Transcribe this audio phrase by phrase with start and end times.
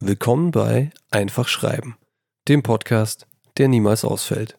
[0.00, 1.98] Willkommen bei Einfach Schreiben,
[2.48, 3.26] dem Podcast,
[3.58, 4.58] der niemals ausfällt.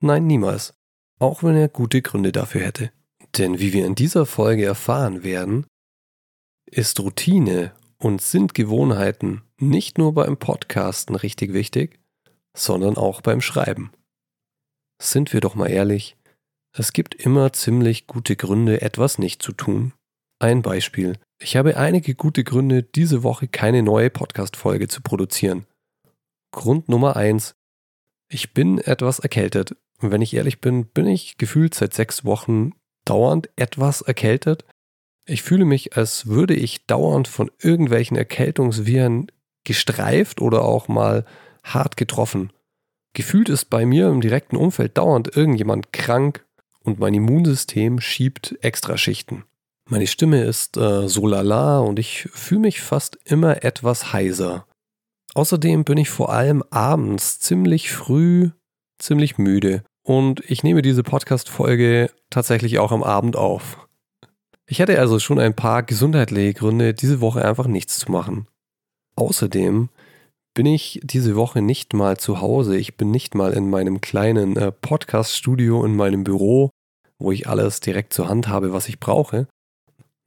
[0.00, 0.72] Nein, niemals.
[1.18, 2.92] Auch wenn er gute Gründe dafür hätte.
[3.36, 5.66] Denn wie wir in dieser Folge erfahren werden,
[6.64, 12.00] ist Routine und sind Gewohnheiten nicht nur beim Podcasten richtig wichtig,
[12.56, 13.92] sondern auch beim Schreiben.
[14.98, 16.16] Sind wir doch mal ehrlich,
[16.72, 19.92] es gibt immer ziemlich gute Gründe, etwas nicht zu tun.
[20.38, 21.18] Ein Beispiel.
[21.38, 25.66] Ich habe einige gute Gründe, diese Woche keine neue Podcast-Folge zu produzieren.
[26.50, 27.54] Grund Nummer eins:
[28.28, 29.76] Ich bin etwas erkältet.
[30.00, 32.72] Und wenn ich ehrlich bin, bin ich gefühlt seit sechs Wochen
[33.04, 34.64] dauernd etwas erkältet.
[35.26, 39.30] Ich fühle mich, als würde ich dauernd von irgendwelchen Erkältungsviren
[39.64, 41.24] gestreift oder auch mal
[41.64, 42.50] hart getroffen.
[43.12, 46.44] Gefühlt ist bei mir im direkten Umfeld dauernd irgendjemand krank
[46.80, 49.44] und mein Immunsystem schiebt Extraschichten.
[49.88, 54.66] Meine Stimme ist äh, so lala und ich fühle mich fast immer etwas heiser.
[55.34, 58.50] Außerdem bin ich vor allem abends ziemlich früh
[58.98, 63.86] ziemlich müde und ich nehme diese Podcast-Folge tatsächlich auch am Abend auf.
[64.68, 68.48] Ich hatte also schon ein paar gesundheitliche Gründe, diese Woche einfach nichts zu machen.
[69.14, 69.90] Außerdem
[70.54, 72.76] bin ich diese Woche nicht mal zu Hause.
[72.76, 76.70] Ich bin nicht mal in meinem kleinen äh, Podcast-Studio in meinem Büro,
[77.18, 79.46] wo ich alles direkt zur Hand habe, was ich brauche,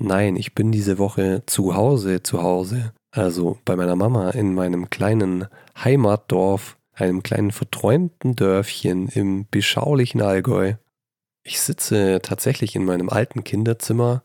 [0.02, 2.94] Nein, ich bin diese Woche zu Hause, zu Hause.
[3.12, 5.48] Also bei meiner Mama in meinem kleinen
[5.78, 10.76] Heimatdorf, einem kleinen verträumten Dörfchen im beschaulichen Allgäu.
[11.44, 14.24] Ich sitze tatsächlich in meinem alten Kinderzimmer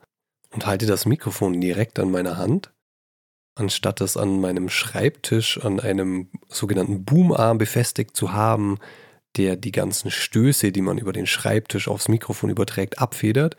[0.53, 2.72] und halte das Mikrofon direkt an meiner Hand,
[3.56, 8.78] anstatt es an meinem Schreibtisch an einem sogenannten Boomarm befestigt zu haben,
[9.36, 13.56] der die ganzen Stöße, die man über den Schreibtisch aufs Mikrofon überträgt, abfedert,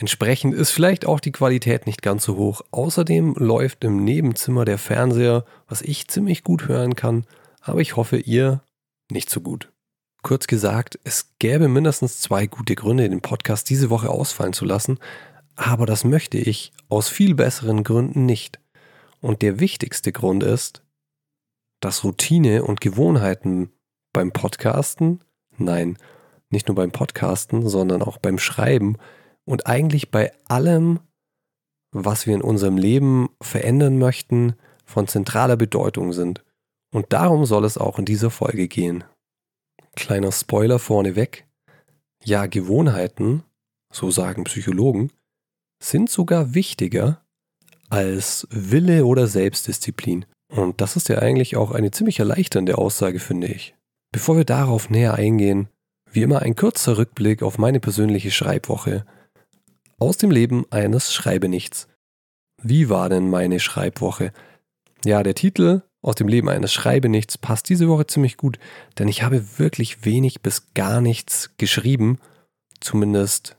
[0.00, 2.62] Entsprechend ist vielleicht auch die Qualität nicht ganz so hoch.
[2.70, 7.26] Außerdem läuft im Nebenzimmer der Fernseher, was ich ziemlich gut hören kann,
[7.60, 8.62] aber ich hoffe ihr
[9.10, 9.72] nicht so gut.
[10.22, 15.00] Kurz gesagt, es gäbe mindestens zwei gute Gründe, den Podcast diese Woche ausfallen zu lassen,
[15.56, 18.60] aber das möchte ich aus viel besseren Gründen nicht.
[19.20, 20.84] Und der wichtigste Grund ist,
[21.80, 23.72] dass Routine und Gewohnheiten
[24.12, 25.24] beim Podcasten,
[25.56, 25.98] nein,
[26.50, 28.96] nicht nur beim Podcasten, sondern auch beim Schreiben
[29.48, 31.00] und eigentlich bei allem,
[31.90, 36.44] was wir in unserem Leben verändern möchten, von zentraler Bedeutung sind.
[36.92, 39.04] Und darum soll es auch in dieser Folge gehen.
[39.96, 41.46] Kleiner Spoiler vorneweg.
[42.22, 43.42] Ja, Gewohnheiten,
[43.90, 45.12] so sagen Psychologen,
[45.82, 47.22] sind sogar wichtiger
[47.88, 50.26] als Wille oder Selbstdisziplin.
[50.54, 53.74] Und das ist ja eigentlich auch eine ziemlich erleichternde Aussage, finde ich.
[54.12, 55.68] Bevor wir darauf näher eingehen,
[56.10, 59.06] wie immer ein kurzer Rückblick auf meine persönliche Schreibwoche
[59.98, 61.88] aus dem Leben eines Schreibenichts.
[62.62, 64.32] Wie war denn meine Schreibwoche?
[65.04, 68.58] Ja, der Titel aus dem Leben eines Schreibenichts passt diese Woche ziemlich gut,
[68.98, 72.18] denn ich habe wirklich wenig bis gar nichts geschrieben,
[72.80, 73.56] zumindest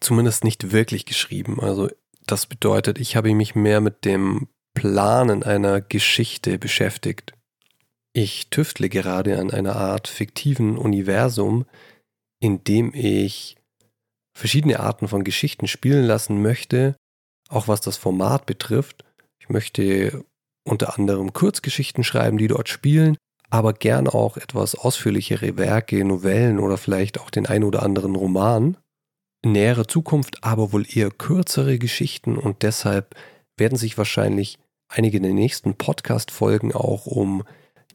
[0.00, 1.60] zumindest nicht wirklich geschrieben.
[1.60, 1.88] Also
[2.26, 7.32] das bedeutet, ich habe mich mehr mit dem Planen einer Geschichte beschäftigt.
[8.12, 11.64] Ich tüftle gerade an einer Art fiktiven Universum,
[12.40, 13.56] in dem ich
[14.34, 16.96] verschiedene Arten von Geschichten spielen lassen möchte,
[17.48, 19.04] auch was das Format betrifft.
[19.38, 20.24] Ich möchte
[20.64, 23.16] unter anderem Kurzgeschichten schreiben, die dort spielen,
[23.50, 28.76] aber gern auch etwas ausführlichere Werke, Novellen oder vielleicht auch den ein oder anderen Roman.
[29.44, 33.14] In näherer Zukunft aber wohl eher kürzere Geschichten und deshalb
[33.56, 37.42] werden sich wahrscheinlich einige der nächsten Podcast-Folgen auch um,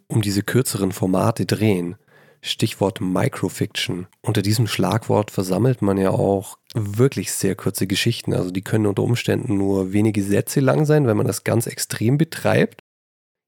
[0.08, 1.96] um diese kürzeren Formate drehen.
[2.42, 4.08] Stichwort Microfiction.
[4.22, 8.34] Unter diesem Schlagwort versammelt man ja auch wirklich sehr kurze Geschichten.
[8.34, 12.18] Also die können unter Umständen nur wenige Sätze lang sein, wenn man das ganz extrem
[12.18, 12.82] betreibt.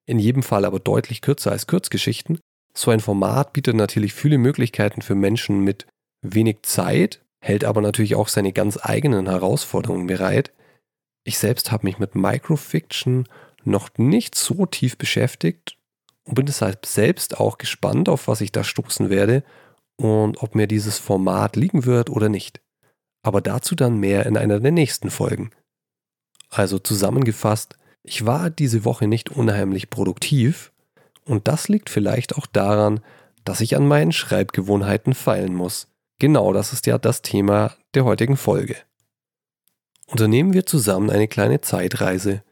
[0.06, 2.40] In jedem Fall aber deutlich kürzer als Kurzgeschichten.
[2.74, 5.86] So ein Format bietet natürlich viele Möglichkeiten für Menschen mit
[6.22, 10.52] wenig Zeit, hält aber natürlich auch seine ganz eigenen Herausforderungen bereit.
[11.24, 13.28] Ich selbst habe mich mit Microfiction
[13.64, 15.79] noch nicht so tief beschäftigt
[16.30, 19.44] und bin deshalb selbst auch gespannt, auf was ich da stoßen werde
[19.96, 22.62] und ob mir dieses Format liegen wird oder nicht.
[23.24, 25.50] Aber dazu dann mehr in einer der nächsten Folgen.
[26.50, 30.72] Also zusammengefasst, ich war diese Woche nicht unheimlich produktiv
[31.26, 33.00] und das liegt vielleicht auch daran,
[33.44, 35.88] dass ich an meinen Schreibgewohnheiten feilen muss.
[36.20, 38.76] Genau das ist ja das Thema der heutigen Folge.
[40.06, 42.44] Unternehmen wir zusammen eine kleine Zeitreise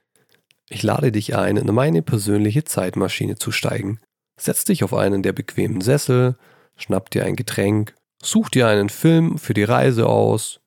[0.69, 3.99] ich lade dich ein, in meine persönliche Zeitmaschine zu steigen.
[4.39, 6.37] Setz dich auf einen der bequemen Sessel,
[6.75, 10.59] schnapp dir ein Getränk, such dir einen Film für die Reise aus.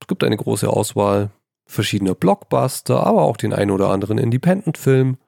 [0.00, 1.30] Es gibt eine große Auswahl.
[1.68, 5.18] verschiedener Blockbuster, aber auch den ein oder anderen Independent-Film.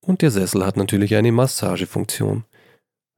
[0.00, 2.44] Und der Sessel hat natürlich eine Massagefunktion.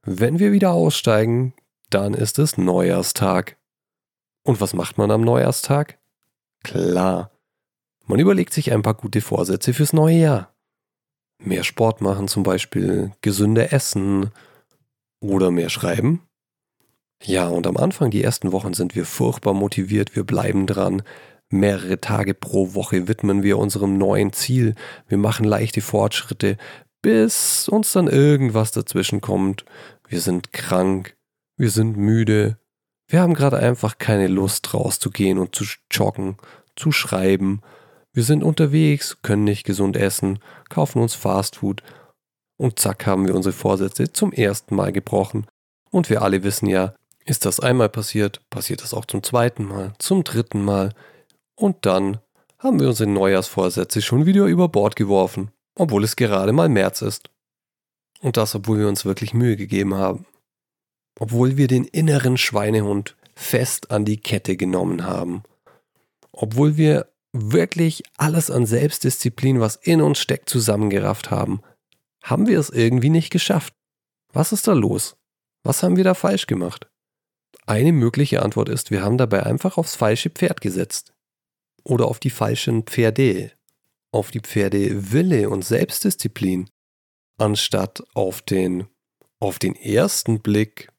[0.05, 1.53] Wenn wir wieder aussteigen,
[1.89, 3.57] dann ist es Neujahrstag.
[4.43, 5.97] Und was macht man am Neujahrstag?
[6.63, 7.31] Klar,
[8.07, 10.53] man überlegt sich ein paar gute Vorsätze fürs neue Jahr.
[11.39, 14.31] Mehr Sport machen zum Beispiel, gesünder essen
[15.19, 16.21] oder mehr schreiben.
[17.23, 21.03] Ja, und am Anfang, die ersten Wochen, sind wir furchtbar motiviert, wir bleiben dran.
[21.49, 24.75] Mehrere Tage pro Woche widmen wir unserem neuen Ziel.
[25.07, 26.57] Wir machen leichte Fortschritte,
[27.01, 29.65] bis uns dann irgendwas dazwischen kommt.
[30.07, 31.15] Wir sind krank,
[31.55, 32.57] wir sind müde,
[33.09, 36.35] wir haben gerade einfach keine Lust rauszugehen und zu joggen,
[36.75, 37.61] zu schreiben.
[38.17, 41.83] Wir sind unterwegs, können nicht gesund essen, kaufen uns Fastfood
[42.59, 45.45] und zack haben wir unsere Vorsätze zum ersten Mal gebrochen.
[45.91, 49.93] Und wir alle wissen ja, ist das einmal passiert, passiert das auch zum zweiten Mal,
[49.99, 50.95] zum dritten Mal.
[51.53, 52.17] Und dann
[52.57, 57.29] haben wir unsere Neujahrsvorsätze schon wieder über Bord geworfen, obwohl es gerade mal März ist.
[58.21, 60.25] Und das, obwohl wir uns wirklich Mühe gegeben haben.
[61.19, 65.43] Obwohl wir den inneren Schweinehund fest an die Kette genommen haben.
[66.31, 67.05] Obwohl wir
[67.51, 71.61] wirklich alles an Selbstdisziplin, was in uns steckt, zusammengerafft haben,
[72.23, 73.73] haben wir es irgendwie nicht geschafft.
[74.33, 75.15] Was ist da los?
[75.63, 76.87] Was haben wir da falsch gemacht?
[77.65, 81.13] Eine mögliche Antwort ist, wir haben dabei einfach aufs falsche Pferd gesetzt.
[81.83, 83.51] Oder auf die falschen Pferde.
[84.11, 86.69] Auf die Pferde Wille und Selbstdisziplin.
[87.37, 88.87] Anstatt auf den,
[89.39, 90.89] auf den ersten Blick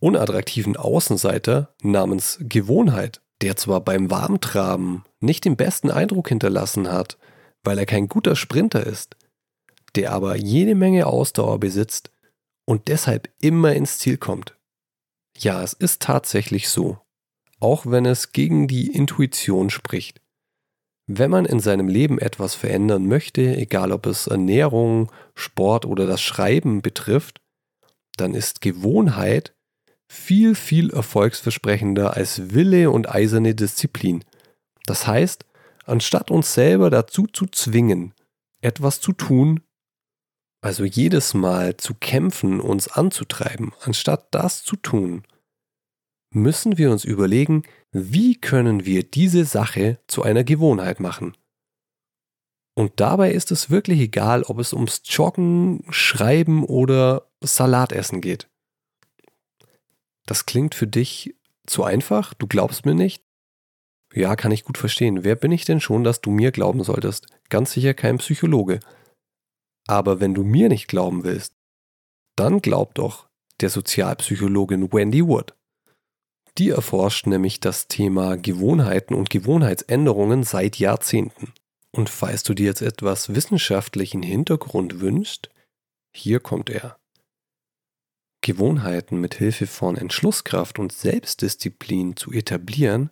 [0.00, 7.18] unattraktiven Außenseiter namens Gewohnheit, der zwar beim Warmtraben nicht den besten Eindruck hinterlassen hat,
[7.62, 9.16] weil er kein guter Sprinter ist,
[9.94, 12.10] der aber jede Menge Ausdauer besitzt
[12.66, 14.56] und deshalb immer ins Ziel kommt.
[15.36, 16.98] Ja, es ist tatsächlich so,
[17.60, 20.20] auch wenn es gegen die Intuition spricht.
[21.06, 26.22] Wenn man in seinem Leben etwas verändern möchte, egal ob es Ernährung, Sport oder das
[26.22, 27.40] Schreiben betrifft,
[28.16, 29.52] dann ist Gewohnheit
[30.10, 34.24] viel, viel erfolgsversprechender als Wille und eiserne Disziplin.
[34.84, 35.46] Das heißt,
[35.84, 38.12] anstatt uns selber dazu zu zwingen,
[38.60, 39.60] etwas zu tun,
[40.62, 45.22] also jedes Mal zu kämpfen, uns anzutreiben, anstatt das zu tun,
[46.34, 47.62] müssen wir uns überlegen,
[47.92, 51.36] wie können wir diese Sache zu einer Gewohnheit machen.
[52.76, 58.49] Und dabei ist es wirklich egal, ob es ums Joggen, Schreiben oder Salatessen geht.
[60.30, 61.34] Das klingt für dich
[61.66, 63.24] zu einfach, du glaubst mir nicht?
[64.14, 65.24] Ja, kann ich gut verstehen.
[65.24, 67.26] Wer bin ich denn schon, dass du mir glauben solltest?
[67.48, 68.78] Ganz sicher kein Psychologe.
[69.88, 71.56] Aber wenn du mir nicht glauben willst,
[72.36, 73.26] dann glaub doch
[73.60, 75.56] der Sozialpsychologin Wendy Wood.
[76.58, 81.52] Die erforscht nämlich das Thema Gewohnheiten und Gewohnheitsänderungen seit Jahrzehnten.
[81.90, 85.50] Und falls du dir jetzt etwas wissenschaftlichen Hintergrund wünschst,
[86.14, 86.99] hier kommt er.
[88.42, 93.10] Gewohnheiten mit Hilfe von Entschlusskraft und Selbstdisziplin zu etablieren,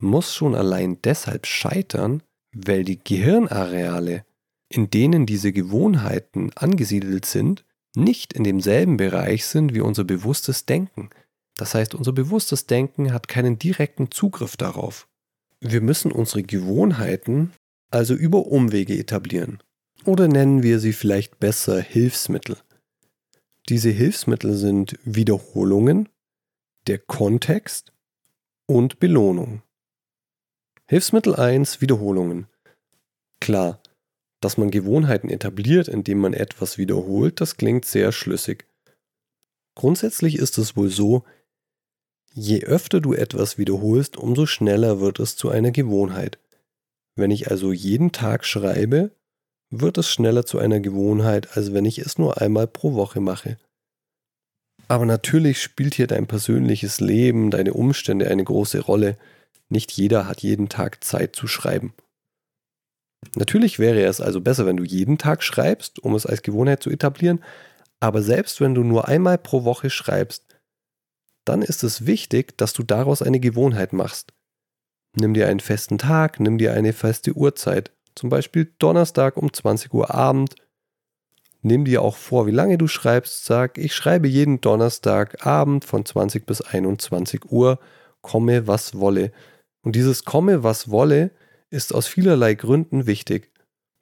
[0.00, 2.22] muss schon allein deshalb scheitern,
[2.54, 4.24] weil die Gehirnareale,
[4.68, 7.64] in denen diese Gewohnheiten angesiedelt sind,
[7.96, 11.10] nicht in demselben Bereich sind wie unser bewusstes Denken.
[11.56, 15.08] Das heißt, unser bewusstes Denken hat keinen direkten Zugriff darauf.
[15.60, 17.52] Wir müssen unsere Gewohnheiten
[17.90, 19.58] also über Umwege etablieren.
[20.04, 22.58] Oder nennen wir sie vielleicht besser Hilfsmittel.
[23.68, 26.08] Diese Hilfsmittel sind Wiederholungen,
[26.86, 27.92] der Kontext
[28.64, 29.62] und Belohnung.
[30.86, 32.46] Hilfsmittel 1 Wiederholungen.
[33.40, 33.82] Klar,
[34.40, 38.66] dass man Gewohnheiten etabliert, indem man etwas wiederholt, das klingt sehr schlüssig.
[39.74, 41.24] Grundsätzlich ist es wohl so,
[42.32, 46.38] je öfter du etwas wiederholst, umso schneller wird es zu einer Gewohnheit.
[47.16, 49.10] Wenn ich also jeden Tag schreibe,
[49.70, 53.58] wird es schneller zu einer Gewohnheit, als wenn ich es nur einmal pro Woche mache.
[54.88, 59.18] Aber natürlich spielt hier dein persönliches Leben, deine Umstände eine große Rolle.
[59.68, 61.92] Nicht jeder hat jeden Tag Zeit zu schreiben.
[63.34, 66.88] Natürlich wäre es also besser, wenn du jeden Tag schreibst, um es als Gewohnheit zu
[66.90, 67.44] etablieren,
[68.00, 70.44] aber selbst wenn du nur einmal pro Woche schreibst,
[71.44, 74.32] dann ist es wichtig, dass du daraus eine Gewohnheit machst.
[75.16, 79.94] Nimm dir einen festen Tag, nimm dir eine feste Uhrzeit, zum Beispiel Donnerstag um 20
[79.94, 80.56] Uhr Abend.
[81.62, 83.44] Nimm dir auch vor, wie lange du schreibst.
[83.44, 87.78] Sag, ich schreibe jeden Donnerstag Abend von 20 bis 21 Uhr,
[88.20, 89.32] komme was wolle.
[89.82, 91.30] Und dieses komme, was wolle,
[91.70, 93.52] ist aus vielerlei Gründen wichtig.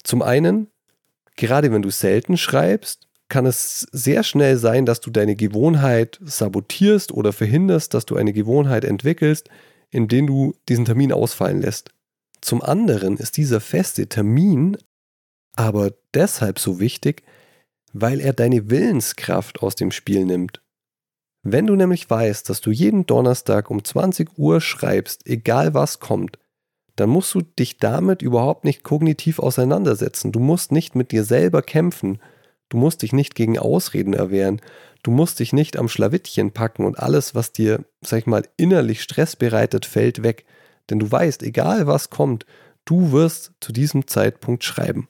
[0.03, 0.69] Zum einen,
[1.37, 7.13] gerade wenn du selten schreibst, kann es sehr schnell sein, dass du deine Gewohnheit sabotierst
[7.13, 9.51] oder verhinderst, dass du eine Gewohnheit entwickelst,
[9.91, 11.91] indem du diesen Termin ausfallen lässt.
[12.41, 14.77] Zum anderen ist dieser feste Termin
[15.57, 17.23] aber deshalb so wichtig,
[17.93, 20.61] weil er deine Willenskraft aus dem Spiel nimmt.
[21.43, 26.39] Wenn du nämlich weißt, dass du jeden Donnerstag um 20 Uhr schreibst, egal was kommt,
[26.97, 30.33] dann musst du dich damit überhaupt nicht kognitiv auseinandersetzen.
[30.33, 32.21] Du musst nicht mit dir selber kämpfen.
[32.69, 34.61] Du musst dich nicht gegen Ausreden erwehren.
[35.03, 39.03] Du musst dich nicht am Schlawittchen packen und alles, was dir, sag ich mal, innerlich
[39.03, 40.47] Stress bereitet, fällt weg.
[40.91, 42.47] Denn du weißt, egal was kommt,
[42.85, 45.09] du wirst zu diesem Zeitpunkt schreiben.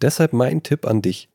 [0.00, 1.28] Deshalb mein Tipp an dich.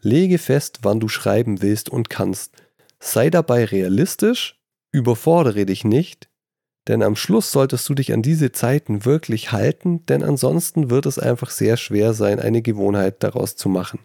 [0.00, 2.56] Lege fest, wann du schreiben willst und kannst.
[2.98, 4.60] Sei dabei realistisch,
[4.92, 6.28] überfordere dich nicht,
[6.88, 11.18] denn am Schluss solltest du dich an diese Zeiten wirklich halten, denn ansonsten wird es
[11.18, 14.00] einfach sehr schwer sein, eine Gewohnheit daraus zu machen.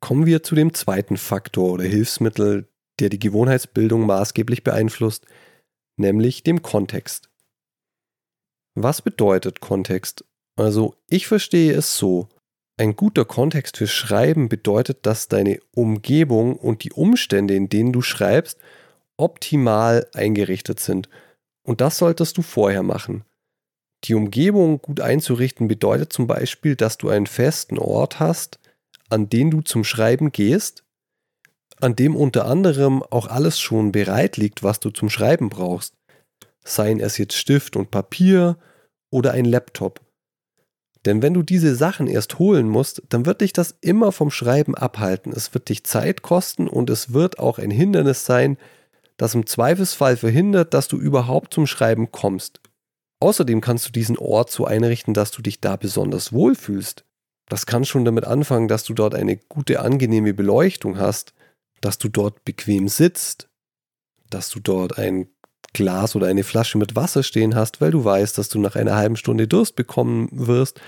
[0.00, 2.68] Kommen wir zu dem zweiten Faktor oder Hilfsmittel,
[3.00, 5.26] der die Gewohnheitsbildung maßgeblich beeinflusst,
[5.98, 7.28] nämlich dem Kontext.
[8.74, 10.24] Was bedeutet Kontext?
[10.56, 12.28] Also ich verstehe es so,
[12.78, 18.02] ein guter Kontext für Schreiben bedeutet, dass deine Umgebung und die Umstände, in denen du
[18.02, 18.58] schreibst,
[19.16, 21.08] optimal eingerichtet sind.
[21.64, 23.24] Und das solltest du vorher machen.
[24.04, 28.60] Die Umgebung gut einzurichten bedeutet zum Beispiel, dass du einen festen Ort hast,
[29.08, 30.84] an den du zum Schreiben gehst,
[31.80, 35.94] an dem unter anderem auch alles schon bereit liegt, was du zum Schreiben brauchst.
[36.64, 38.58] Seien es jetzt Stift und Papier
[39.10, 40.00] oder ein Laptop.
[41.06, 44.74] Denn wenn du diese Sachen erst holen musst, dann wird dich das immer vom Schreiben
[44.74, 45.32] abhalten.
[45.32, 48.58] Es wird dich Zeit kosten und es wird auch ein Hindernis sein,
[49.16, 52.60] das im Zweifelsfall verhindert, dass du überhaupt zum Schreiben kommst.
[53.20, 57.04] Außerdem kannst du diesen Ort so einrichten, dass du dich da besonders wohlfühlst.
[57.48, 61.32] Das kann schon damit anfangen, dass du dort eine gute, angenehme Beleuchtung hast,
[61.80, 63.48] dass du dort bequem sitzt,
[64.30, 65.28] dass du dort ein
[65.72, 68.96] Glas oder eine Flasche mit Wasser stehen hast, weil du weißt, dass du nach einer
[68.96, 70.80] halben Stunde Durst bekommen wirst.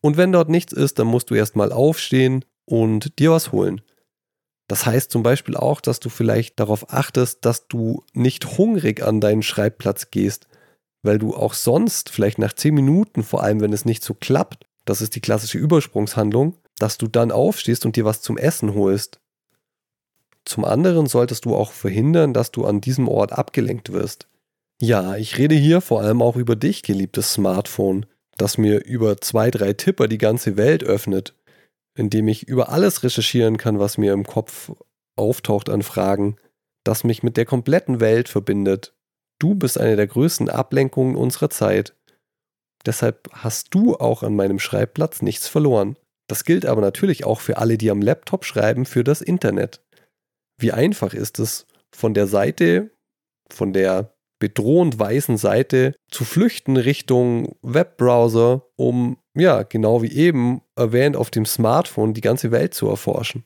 [0.00, 3.80] Und wenn dort nichts ist, dann musst du erstmal aufstehen und dir was holen.
[4.68, 9.20] Das heißt zum Beispiel auch, dass du vielleicht darauf achtest, dass du nicht hungrig an
[9.20, 10.46] deinen Schreibplatz gehst,
[11.02, 14.66] weil du auch sonst, vielleicht nach 10 Minuten, vor allem wenn es nicht so klappt,
[14.84, 19.20] das ist die klassische Übersprungshandlung, dass du dann aufstehst und dir was zum Essen holst.
[20.44, 24.26] Zum anderen solltest du auch verhindern, dass du an diesem Ort abgelenkt wirst.
[24.80, 28.06] Ja, ich rede hier vor allem auch über dich, geliebtes Smartphone,
[28.38, 31.34] das mir über zwei, drei Tipper die ganze Welt öffnet,
[31.94, 34.72] indem ich über alles recherchieren kann, was mir im Kopf
[35.16, 36.36] auftaucht an Fragen,
[36.84, 38.94] das mich mit der kompletten Welt verbindet.
[39.38, 41.94] Du bist eine der größten Ablenkungen unserer Zeit.
[42.86, 45.96] Deshalb hast du auch an meinem Schreibplatz nichts verloren.
[46.26, 49.82] Das gilt aber natürlich auch für alle, die am Laptop schreiben, für das Internet.
[50.60, 52.90] Wie einfach ist es, von der Seite,
[53.50, 61.16] von der bedrohend weißen Seite zu flüchten Richtung Webbrowser, um, ja, genau wie eben erwähnt,
[61.16, 63.44] auf dem Smartphone die ganze Welt zu erforschen.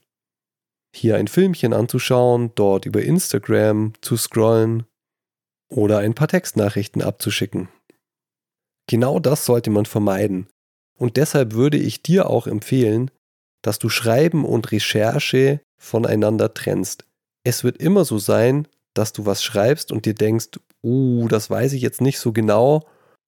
[0.94, 4.84] Hier ein Filmchen anzuschauen, dort über Instagram zu scrollen
[5.68, 7.68] oder ein paar Textnachrichten abzuschicken.
[8.88, 10.48] Genau das sollte man vermeiden.
[10.96, 13.10] Und deshalb würde ich dir auch empfehlen,
[13.62, 17.04] dass du Schreiben und Recherche voneinander trennst.
[17.44, 21.72] Es wird immer so sein, dass du was schreibst und dir denkst, uh, das weiß
[21.72, 22.86] ich jetzt nicht so genau.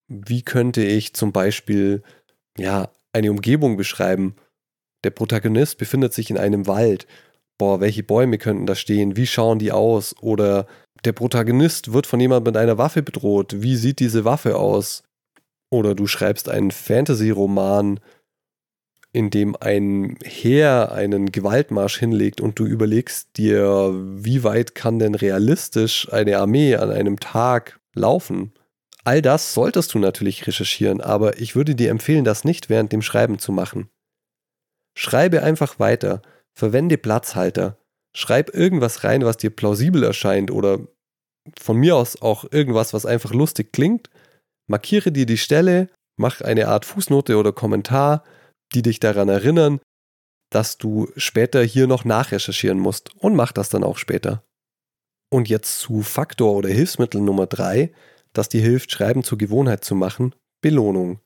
[0.09, 2.03] Wie könnte ich zum Beispiel
[2.57, 4.37] ja eine Umgebung beschreiben?
[5.05, 7.07] Der Protagonist befindet sich in einem Wald.
[7.59, 9.17] Boah, welche Bäume könnten da stehen?
[9.17, 10.15] Wie schauen die aus?
[10.21, 10.67] Oder
[11.05, 13.63] der Protagonist wird von jemandem mit einer Waffe bedroht.
[13.63, 15.03] Wie sieht diese Waffe aus?
[15.71, 18.01] Oder du schreibst einen Fantasy-Roman
[19.17, 25.15] in dem ein Heer einen Gewaltmarsch hinlegt und du überlegst dir, wie weit kann denn
[25.15, 28.53] realistisch eine Armee an einem Tag laufen?
[29.05, 33.01] All das solltest du natürlich recherchieren, aber ich würde dir empfehlen, das nicht während dem
[33.01, 33.89] Schreiben zu machen.
[34.95, 36.21] Schreibe einfach weiter,
[36.53, 37.79] verwende Platzhalter,
[38.15, 40.81] schreib irgendwas rein, was dir plausibel erscheint oder
[41.59, 44.11] von mir aus auch irgendwas, was einfach lustig klingt,
[44.67, 48.23] markiere dir die Stelle, mach eine Art Fußnote oder Kommentar,
[48.75, 49.81] die dich daran erinnern,
[50.51, 54.45] dass du später hier noch nachrecherchieren musst und mach das dann auch später.
[55.31, 57.93] Und jetzt zu Faktor oder Hilfsmittel Nummer drei,
[58.33, 61.21] das dir hilft, Schreiben zur Gewohnheit zu machen, Belohnung.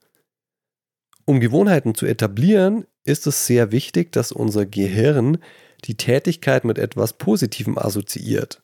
[1.27, 5.39] Um Gewohnheiten zu etablieren, ist es sehr wichtig, dass unser Gehirn
[5.85, 8.63] die Tätigkeit mit etwas Positivem assoziiert.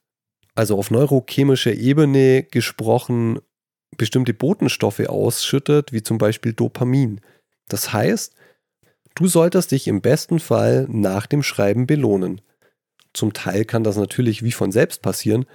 [0.55, 3.41] Also auf neurochemischer Ebene gesprochen
[3.97, 7.21] bestimmte Botenstoffe ausschüttet, wie zum Beispiel Dopamin.
[7.69, 8.35] Das heißt,
[9.17, 12.43] Du solltest dich im besten Fall nach dem Schreiben belohnen.
[13.15, 15.47] Zum Teil kann das natürlich wie von selbst passieren.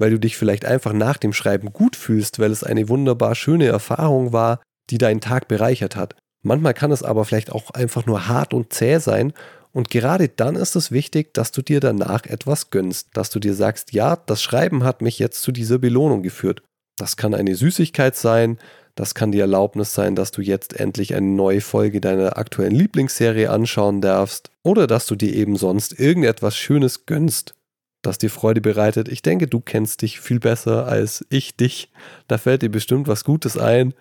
[0.00, 3.66] weil du dich vielleicht einfach nach dem Schreiben gut fühlst, weil es eine wunderbar schöne
[3.66, 6.14] Erfahrung war, die deinen Tag bereichert hat.
[6.44, 9.32] Manchmal kann es aber vielleicht auch einfach nur hart und zäh sein
[9.72, 13.54] und gerade dann ist es wichtig, dass du dir danach etwas gönnst, dass du dir
[13.54, 16.62] sagst, ja, das Schreiben hat mich jetzt zu dieser Belohnung geführt.
[16.96, 18.58] Das kann eine Süßigkeit sein,
[18.98, 23.48] das kann die Erlaubnis sein, dass du jetzt endlich eine neue Folge deiner aktuellen Lieblingsserie
[23.48, 27.54] anschauen darfst oder dass du dir eben sonst irgendetwas Schönes gönnst,
[28.02, 29.08] das dir Freude bereitet.
[29.08, 31.92] Ich denke, du kennst dich viel besser als ich dich.
[32.26, 33.94] Da fällt dir bestimmt was Gutes ein.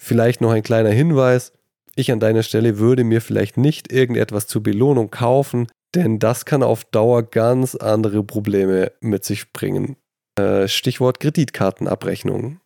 [0.00, 1.52] Vielleicht noch ein kleiner Hinweis.
[1.96, 6.62] Ich an deiner Stelle würde mir vielleicht nicht irgendetwas zur Belohnung kaufen, denn das kann
[6.62, 9.96] auf Dauer ganz andere Probleme mit sich bringen.
[10.38, 12.60] Äh, Stichwort Kreditkartenabrechnung.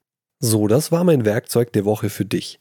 [0.46, 2.60] So, das war mein Werkzeug der Woche für dich.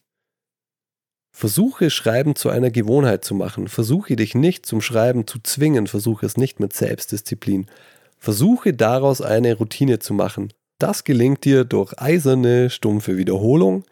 [1.35, 3.67] Versuche Schreiben zu einer Gewohnheit zu machen.
[3.67, 5.87] Versuche dich nicht zum Schreiben zu zwingen.
[5.87, 7.65] Versuche es nicht mit Selbstdisziplin.
[8.17, 10.53] Versuche daraus eine Routine zu machen.
[10.79, 13.83] Das gelingt dir durch eiserne, stumpfe Wiederholung,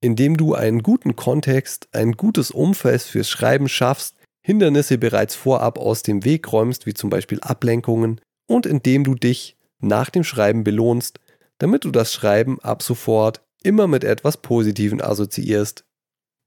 [0.00, 6.02] indem du einen guten Kontext, ein gutes Umfeld fürs Schreiben schaffst, Hindernisse bereits vorab aus
[6.02, 11.20] dem Weg räumst, wie zum Beispiel Ablenkungen, und indem du dich nach dem Schreiben belohnst,
[11.58, 15.84] damit du das Schreiben ab sofort immer mit etwas Positiven assoziierst.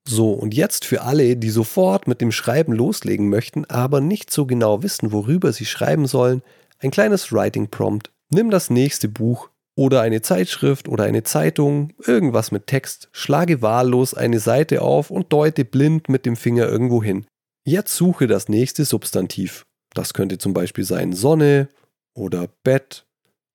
[0.07, 4.45] So, und jetzt für alle, die sofort mit dem Schreiben loslegen möchten, aber nicht so
[4.45, 6.41] genau wissen, worüber sie schreiben sollen,
[6.79, 8.11] ein kleines Writing Prompt.
[8.29, 14.13] Nimm das nächste Buch oder eine Zeitschrift oder eine Zeitung, irgendwas mit Text, schlage wahllos
[14.13, 17.25] eine Seite auf und deute blind mit dem Finger irgendwo hin.
[17.63, 19.65] Jetzt suche das nächste Substantiv.
[19.93, 21.69] Das könnte zum Beispiel sein Sonne
[22.15, 23.05] oder Bett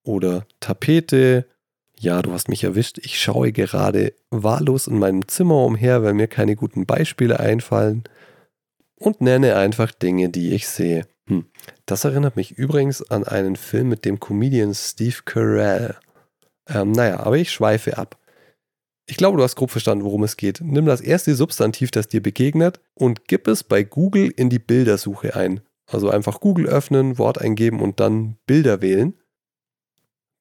[0.06, 1.46] oder Tapete.
[1.98, 2.98] Ja, du hast mich erwischt.
[2.98, 8.04] Ich schaue gerade wahllos in meinem Zimmer umher, weil mir keine guten Beispiele einfallen
[8.96, 11.06] und nenne einfach Dinge, die ich sehe.
[11.28, 11.46] Hm.
[11.86, 15.96] Das erinnert mich übrigens an einen Film mit dem Comedian Steve Carell.
[16.68, 18.18] Ähm, naja, aber ich schweife ab.
[19.08, 20.60] Ich glaube, du hast grob verstanden, worum es geht.
[20.60, 25.36] Nimm das erste Substantiv, das dir begegnet, und gib es bei Google in die Bildersuche
[25.36, 25.60] ein.
[25.86, 29.14] Also einfach Google öffnen, Wort eingeben und dann Bilder wählen.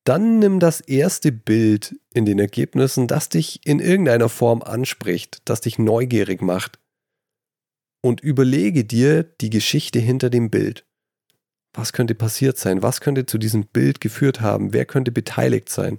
[0.06, 5.62] Dann nimm das erste Bild in den Ergebnissen, das dich in irgendeiner Form anspricht, das
[5.62, 6.80] dich neugierig macht.
[8.04, 10.86] Und überlege dir die Geschichte hinter dem Bild.
[11.74, 12.84] Was könnte passiert sein?
[12.84, 14.74] Was könnte zu diesem Bild geführt haben?
[14.74, 15.98] Wer könnte beteiligt sein?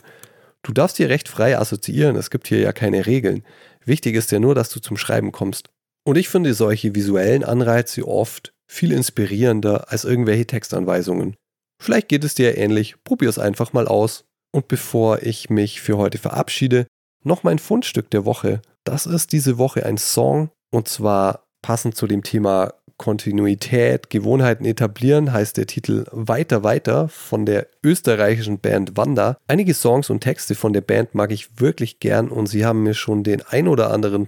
[0.62, 3.44] Du darfst dir recht frei assoziieren, es gibt hier ja keine Regeln.
[3.84, 5.70] Wichtig ist ja nur, dass du zum Schreiben kommst.
[6.04, 11.36] Und ich finde solche visuellen Anreize oft viel inspirierender als irgendwelche Textanweisungen.
[11.82, 14.24] Vielleicht geht es dir ähnlich, probier es einfach mal aus.
[14.52, 16.86] Und bevor ich mich für heute verabschiede,
[17.24, 18.62] noch mein Fundstück der Woche.
[18.84, 25.32] Das ist diese Woche ein Song und zwar passend zu dem Thema Kontinuität, Gewohnheiten etablieren,
[25.32, 29.36] heißt der Titel Weiter weiter von der österreichischen Band Wanda.
[29.48, 32.94] Einige Songs und Texte von der Band mag ich wirklich gern und sie haben mir
[32.94, 34.26] schon den ein oder anderen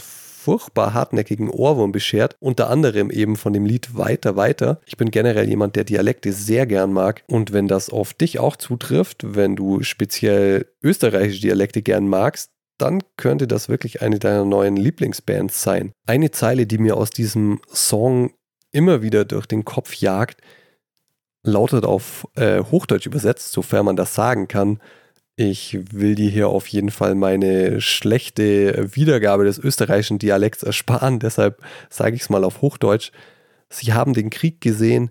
[0.48, 4.80] furchtbar hartnäckigen Ohrwurm beschert, unter anderem eben von dem Lied Weiter, weiter.
[4.86, 8.56] Ich bin generell jemand, der Dialekte sehr gern mag und wenn das auf dich auch
[8.56, 14.78] zutrifft, wenn du speziell österreichische Dialekte gern magst, dann könnte das wirklich eine deiner neuen
[14.78, 15.92] Lieblingsbands sein.
[16.06, 18.32] Eine Zeile, die mir aus diesem Song
[18.72, 20.40] immer wieder durch den Kopf jagt,
[21.42, 24.80] lautet auf äh, Hochdeutsch übersetzt, sofern man das sagen kann,
[25.38, 31.62] ich will dir hier auf jeden Fall meine schlechte Wiedergabe des österreichischen Dialekts ersparen, deshalb
[31.90, 33.12] sage ich es mal auf Hochdeutsch.
[33.70, 35.10] Sie haben den Krieg gesehen,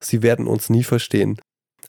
[0.00, 1.40] sie werden uns nie verstehen.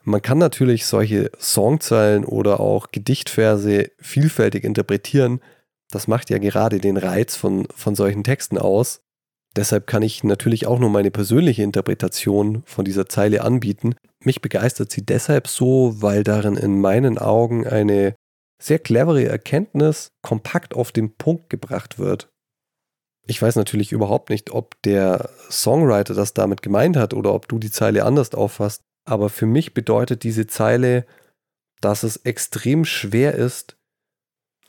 [0.03, 5.41] Man kann natürlich solche Songzeilen oder auch Gedichtverse vielfältig interpretieren.
[5.89, 9.01] Das macht ja gerade den Reiz von, von solchen Texten aus.
[9.59, 13.93] Deshalb kann ich natürlich auch nur meine persönliche Interpretation von dieser Zeile anbieten.
[14.23, 18.15] Mich begeistert sie deshalb so, weil darin in meinen Augen eine
[18.63, 22.29] sehr clevere Erkenntnis kompakt auf den Punkt gebracht wird.
[23.27, 27.59] Ich weiß natürlich überhaupt nicht, ob der Songwriter das damit gemeint hat oder ob du
[27.59, 31.05] die Zeile anders auffasst, aber für mich bedeutet diese Zeile,
[31.81, 33.75] dass es extrem schwer ist,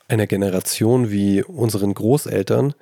[0.09, 2.73] einer Generation wie unseren Großeltern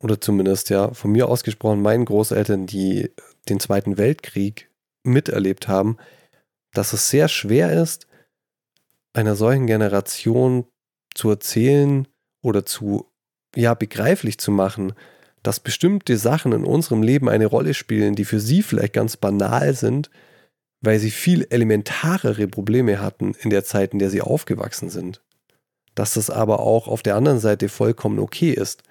[0.00, 3.10] oder zumindest ja von mir ausgesprochen meinen Großeltern, die
[3.48, 4.70] den Zweiten Weltkrieg
[5.02, 5.96] miterlebt haben,
[6.72, 8.06] dass es sehr schwer ist,
[9.12, 10.66] einer solchen Generation
[11.14, 12.08] zu erzählen
[12.42, 13.06] oder zu
[13.54, 14.94] ja begreiflich zu machen,
[15.42, 19.74] dass bestimmte Sachen in unserem Leben eine Rolle spielen, die für sie vielleicht ganz banal
[19.74, 20.10] sind,
[20.80, 25.22] weil sie viel elementarere Probleme hatten in der Zeit, in der sie aufgewachsen sind.
[25.94, 28.82] Dass das aber auch auf der anderen Seite vollkommen okay ist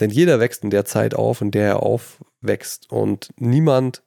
[0.00, 2.90] denn jeder wächst in der Zeit auf, in der er aufwächst.
[2.90, 4.02] Und niemand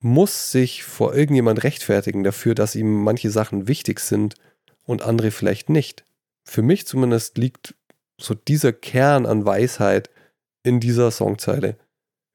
[0.00, 4.34] muss sich vor irgendjemand rechtfertigen dafür, dass ihm manche Sachen wichtig sind
[4.84, 6.04] und andere vielleicht nicht.
[6.44, 7.74] Für mich zumindest liegt
[8.18, 10.10] so dieser Kern an Weisheit
[10.62, 11.76] in dieser Songzeile.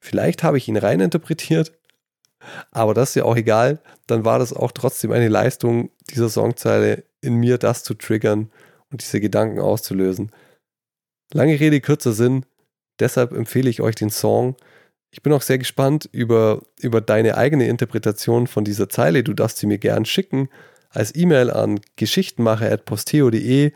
[0.00, 1.72] Vielleicht habe ich ihn reininterpretiert,
[2.70, 3.80] aber das ist ja auch egal.
[4.06, 8.50] Dann war das auch trotzdem eine Leistung dieser Songzeile in mir, das zu triggern
[8.90, 10.30] und diese Gedanken auszulösen.
[11.32, 12.46] Lange Rede, kurzer Sinn.
[13.00, 14.56] Deshalb empfehle ich euch den Song.
[15.10, 19.22] Ich bin auch sehr gespannt über, über deine eigene Interpretation von dieser Zeile.
[19.22, 20.48] Du darfst sie mir gern schicken
[20.90, 23.72] als E-Mail an geschichtenmacher.posteo.de.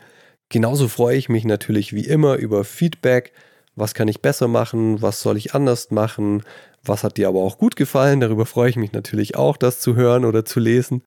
[0.48, 3.32] Genauso freue ich mich natürlich wie immer über Feedback.
[3.76, 5.00] Was kann ich besser machen?
[5.00, 6.42] Was soll ich anders machen?
[6.82, 8.20] Was hat dir aber auch gut gefallen?
[8.20, 11.02] Darüber freue ich mich natürlich auch, das zu hören oder zu lesen.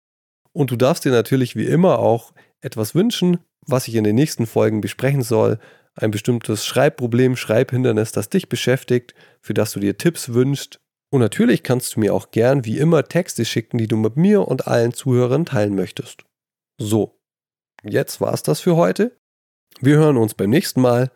[0.53, 4.45] Und du darfst dir natürlich wie immer auch etwas wünschen, was ich in den nächsten
[4.45, 5.59] Folgen besprechen soll.
[5.95, 10.79] Ein bestimmtes Schreibproblem, Schreibhindernis, das dich beschäftigt, für das du dir Tipps wünschst.
[11.11, 14.47] Und natürlich kannst du mir auch gern wie immer Texte schicken, die du mit mir
[14.47, 16.25] und allen Zuhörern teilen möchtest.
[16.79, 17.19] So,
[17.83, 19.15] jetzt war's das für heute.
[19.79, 21.11] Wir hören uns beim nächsten Mal.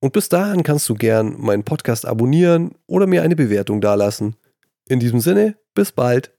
[0.00, 4.36] Und bis dahin kannst du gern meinen Podcast abonnieren oder mir eine Bewertung dalassen.
[4.88, 6.32] In diesem Sinne, bis bald.